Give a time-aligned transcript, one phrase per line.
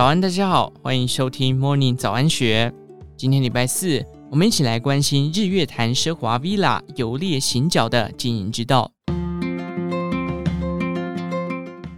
[0.00, 2.72] 早安，大家好，欢迎收听 Morning 早安学。
[3.18, 8.90] 今天礼拜四，我们一起来关心日月潭奢华 Villa 游猎行脚的经营之道。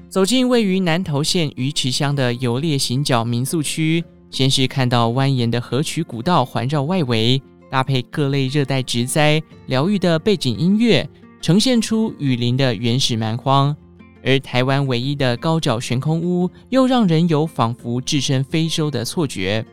[0.09, 7.41] 走进位于南投县鱼池乡的游猎行脚民宿区，先是看到蜿蜒的河曲古道环绕外围，
[7.71, 11.09] 搭配各类热带植栽，疗愈的背景音乐，
[11.41, 13.77] 呈现出雨林的原始蛮荒。
[14.25, 19.65] 而台湾唯一的高脚悬空屋，又让人有仿佛置身非洲的错觉。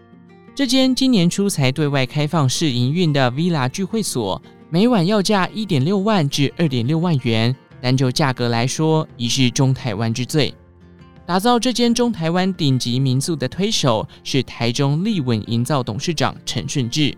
[0.55, 7.55] 这间今年初才对外开放试营运的 Villa 聚会所，每晚要价一点六万至二点六万元。
[7.81, 10.54] 单就价格来说，已是中台湾之最。
[11.26, 17.16] 打造这间中台湾顶级民宿的推手是台中立稳营造董事长陈顺志。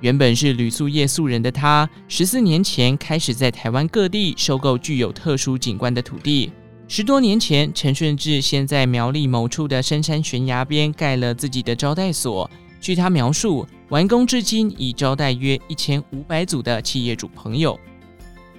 [0.00, 6.50] 原本是旅宿业素人的他，十四年前开始在台湾各地收购具有特殊景观的土地。
[6.92, 12.50] 十多年前，陈顺志先在苗栗某处的深山悬崖边盖了自己的招待所。
[12.80, 17.78] 据他描述，完工至今已招待约一千五百组的企业主朋友。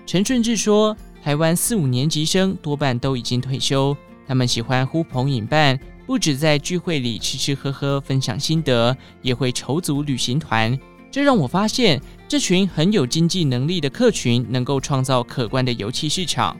[0.08, 0.95] 陈顺志说。
[1.22, 10.75] 台湾四五年级生多半都已经退休，他们喜欢呼朋引伴，不止在聚会里吃吃喝喝分享心得，也会筹组旅行团。
[11.11, 16.58] 这让我发现，这群很有经济能力的客群能够创造可观的油气市场。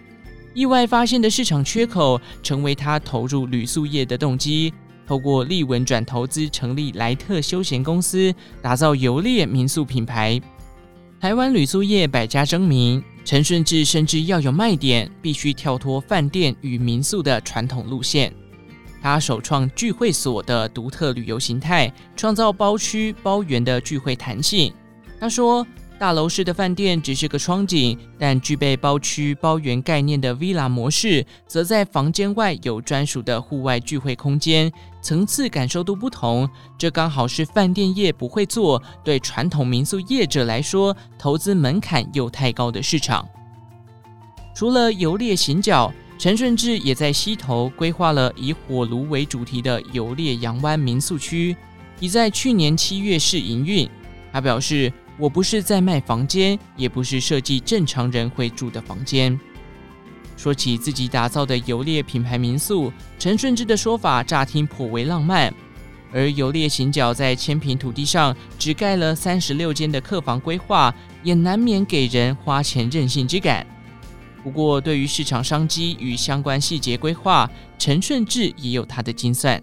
[0.54, 4.74] 意外发现的市场缺口，成为他投入旅宿业的动机。
[5.08, 10.40] 透过利文转投资成立莱特休闲公司，打造游猎民宿品牌。
[11.20, 13.04] 台湾旅宿业百家争鸣。
[13.24, 18.34] 陈顺志深知要有卖点，必须跳脱饭店与民宿的传统路线。
[19.02, 24.74] 他首创聚会所的独特旅游形态，创造包区包园的聚会弹性。
[25.20, 25.66] 他说。
[26.02, 34.72] 大楼式的饭店只是个窗景，但具备包区包园概念的 Villa 模式，则在房间外有专属的户外聚会空间，
[35.04, 36.50] 层次感受度不同。
[36.76, 43.30] 这刚好是饭店业不会做，对传统民宿业者来说，投资门槛又太高的市场。
[44.56, 51.56] 除了游猎行脚，陈顺志也在溪头规划了以火炉为主题的游猎洋湾民宿区，
[52.00, 53.88] 已在去年七月试营运。
[54.34, 54.92] 他表示。
[55.22, 59.40] 我不是在卖房间，也不是设计正常人会住的房间。
[60.36, 65.54] 说起自己打造的游猎品牌民宿，陈顺志的说法乍听颇为浪漫。
[66.12, 73.64] 而游猎行脚在千坪土地上只盖了三十六间的客房规划，也难免给人花钱任性之感。
[74.44, 79.62] 不过，对于市场商机与相关细节规划，陈顺志也有他的精算。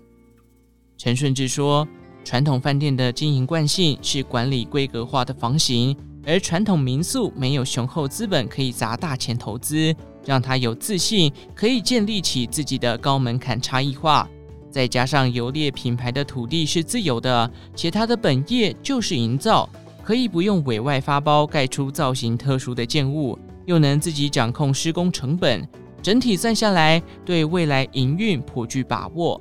[0.97, 1.89] 陈顺志说。
[2.29, 5.97] 传统饭店的经营惯性是管理规格化的房型，
[6.27, 9.97] 而传统民宿没有雄厚资本可以砸大钱投资，
[10.27, 14.29] 让他有自信可以建立起自己的高门槛差异化。
[14.71, 19.67] 再加上游猎品牌的土地是自有的，且他的本业就是营造，
[20.05, 25.67] 可以不用委外发包盖出造型特殊的建物，又能自己掌控施工成本，
[26.03, 29.41] 整体算下来，对未来营运颇具把握。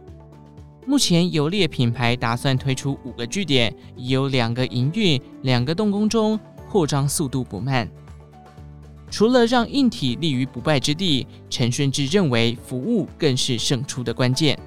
[0.88, 6.40] 目前游猎品牌打算推出五个据点，已有两个营运，两个动工中，
[6.70, 7.86] 扩张速度不慢。
[9.12, 14.58] 除了让硬体立于不败之地，陈顺志认为服务更是胜出的关键。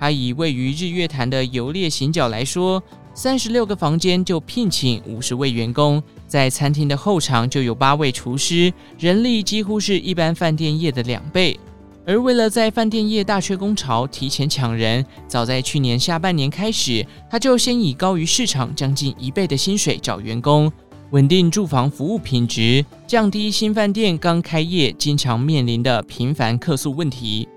[0.00, 2.82] 他以位于日月潭的游猎行脚来说，
[3.14, 11.56] 三十六个房间就聘请五十位员工，在餐厅的后场就有八位厨师，人力几乎是一般饭店业的两倍。
[12.06, 20.72] 而为了在饭店业大缺工潮提前抢人，早在去年下半年开始，他就先以高于市场将近一倍的薪水找员工，
[21.10, 27.48] 稳定住房服务品质，降低新饭店刚开业经常面临的频繁客诉问题。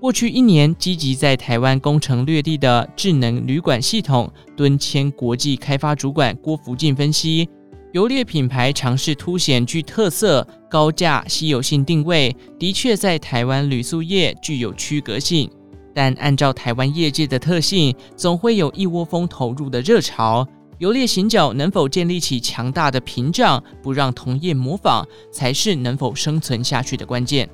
[0.00, 7.48] 过去一年，积极在台湾攻城略地的智能旅馆系统敦谦国际开发主管郭福进分析。
[7.92, 15.50] 游猎品牌尝试凸显具特色、高价、稀有性定位，的确在台湾旅宿业具有区隔性。
[15.94, 20.46] 但按照台湾业界的特性，总会有一窝蜂投入的热潮。
[20.78, 27.46] 游猎行脚能否建立起强大的屏障，不让同业模仿，才是能否生存下去的关键。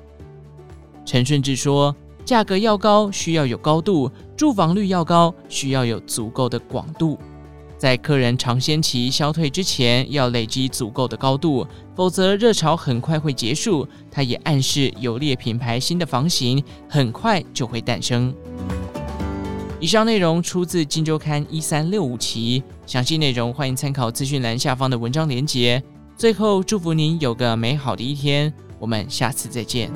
[1.05, 1.93] 陈顺志说
[2.23, 7.19] ：“价格要高，需要有高度；住房率要高，需要有足够的广度。”
[7.79, 11.65] 在客人尝鲜期消退之前，要累积足够的高度，
[11.95, 13.87] 否则热潮很快会结束。
[14.11, 18.35] 他也暗示游猎品牌新的房型很快就会诞生。
[19.79, 25.81] 以上内容出自《金周刊》一三六五期，详细内容欢迎参考资讯栏下方的文章连结。
[26.17, 29.89] 最后，祝福您有个美好的一天，我们下次再见。